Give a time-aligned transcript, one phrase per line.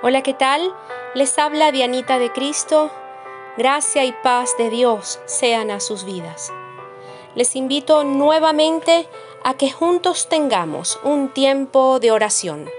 [0.00, 0.72] Hola, ¿qué tal?
[1.14, 2.88] Les habla Dianita de Cristo.
[3.56, 6.52] Gracia y paz de Dios sean a sus vidas.
[7.34, 9.08] Les invito nuevamente
[9.42, 12.70] a que juntos tengamos un tiempo de oración.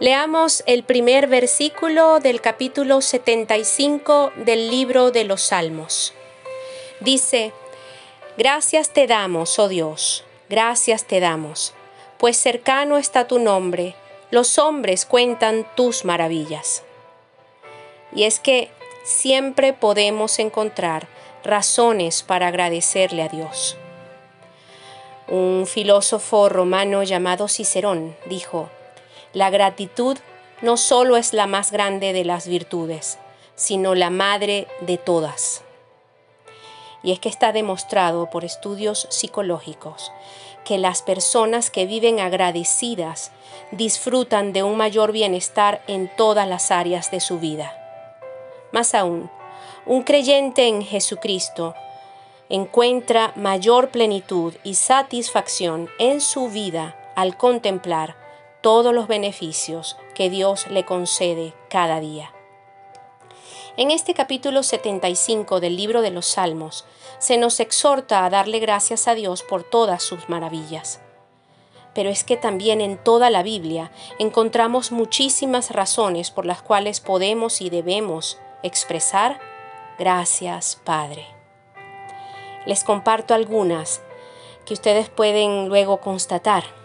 [0.00, 6.12] Leamos el primer versículo del capítulo 75 del libro de los Salmos.
[7.00, 7.54] Dice,
[8.36, 11.72] Gracias te damos, oh Dios, gracias te damos,
[12.18, 13.94] pues cercano está tu nombre
[14.32, 16.82] los hombres cuentan tus maravillas.
[18.14, 18.70] Y es que
[19.04, 21.06] siempre podemos encontrar
[21.44, 23.76] razones para agradecerle a Dios.
[25.28, 28.70] Un filósofo romano llamado Cicerón dijo,
[29.34, 30.16] la gratitud
[30.62, 33.18] no solo es la más grande de las virtudes,
[33.54, 35.62] sino la madre de todas.
[37.02, 40.12] Y es que está demostrado por estudios psicológicos
[40.64, 43.32] que las personas que viven agradecidas
[43.72, 47.76] disfrutan de un mayor bienestar en todas las áreas de su vida.
[48.70, 49.30] Más aún,
[49.86, 51.74] un creyente en Jesucristo
[52.48, 58.16] encuentra mayor plenitud y satisfacción en su vida al contemplar
[58.60, 62.32] todos los beneficios que Dios le concede cada día.
[63.78, 66.84] En este capítulo 75 del libro de los Salmos
[67.18, 71.00] se nos exhorta a darle gracias a Dios por todas sus maravillas.
[71.94, 77.62] Pero es que también en toda la Biblia encontramos muchísimas razones por las cuales podemos
[77.62, 79.40] y debemos expresar
[79.98, 81.24] gracias Padre.
[82.66, 84.02] Les comparto algunas
[84.66, 86.81] que ustedes pueden luego constatar.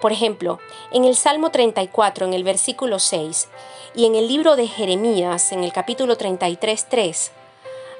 [0.00, 0.58] Por ejemplo,
[0.92, 3.48] en el Salmo 34, en el versículo 6,
[3.94, 7.32] y en el libro de Jeremías, en el capítulo 33, 3,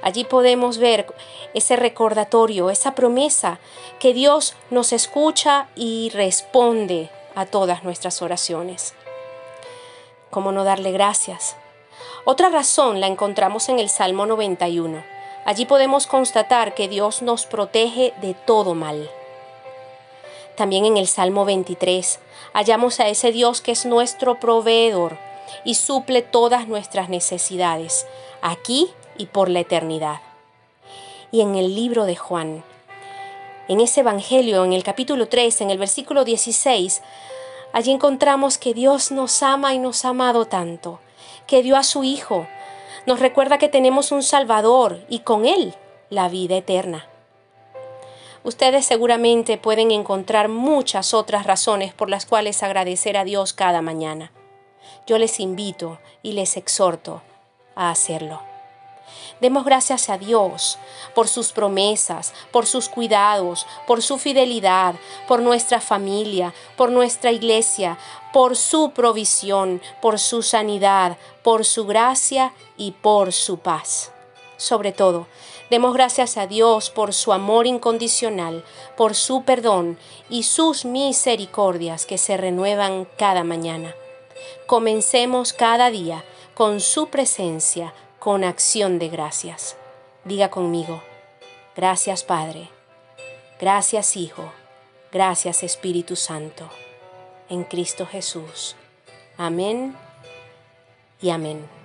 [0.02, 1.06] allí podemos ver
[1.52, 3.58] ese recordatorio, esa promesa
[3.98, 8.94] que Dios nos escucha y responde a todas nuestras oraciones.
[10.30, 11.56] ¿Cómo no darle gracias?
[12.24, 15.02] Otra razón la encontramos en el Salmo 91.
[15.44, 19.10] Allí podemos constatar que Dios nos protege de todo mal.
[20.60, 22.18] También en el Salmo 23
[22.52, 25.16] hallamos a ese Dios que es nuestro proveedor
[25.64, 28.06] y suple todas nuestras necesidades,
[28.42, 30.20] aquí y por la eternidad.
[31.32, 32.62] Y en el libro de Juan,
[33.68, 37.00] en ese Evangelio, en el capítulo 3, en el versículo 16,
[37.72, 41.00] allí encontramos que Dios nos ama y nos ha amado tanto,
[41.46, 42.46] que dio a su Hijo.
[43.06, 45.74] Nos recuerda que tenemos un Salvador y con Él
[46.10, 47.09] la vida eterna.
[48.42, 54.32] Ustedes seguramente pueden encontrar muchas otras razones por las cuales agradecer a Dios cada mañana.
[55.06, 57.22] Yo les invito y les exhorto
[57.74, 58.40] a hacerlo.
[59.40, 60.78] Demos gracias a Dios
[61.14, 64.94] por sus promesas, por sus cuidados, por su fidelidad,
[65.26, 67.98] por nuestra familia, por nuestra iglesia,
[68.32, 74.12] por su provisión, por su sanidad, por su gracia y por su paz.
[74.60, 75.26] Sobre todo,
[75.70, 78.62] demos gracias a Dios por su amor incondicional,
[78.94, 79.98] por su perdón
[80.28, 83.94] y sus misericordias que se renuevan cada mañana.
[84.66, 86.22] Comencemos cada día
[86.52, 89.78] con su presencia, con acción de gracias.
[90.24, 91.00] Diga conmigo,
[91.74, 92.68] gracias Padre,
[93.58, 94.52] gracias Hijo,
[95.10, 96.68] gracias Espíritu Santo,
[97.48, 98.76] en Cristo Jesús.
[99.38, 99.96] Amén
[101.22, 101.79] y amén.